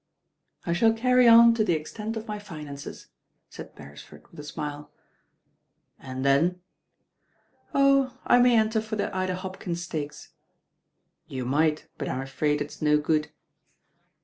[0.65, 3.05] "I shall carry on to the extent of my finances."
[3.51, 4.91] •aid Bcresford with a smile.
[5.99, 6.59] "And then?"
[7.75, 10.29] ••Oh: I may enter for the Ida Hopkins stakes."
[11.27, 13.27] You might, but I'm afraid it's no good.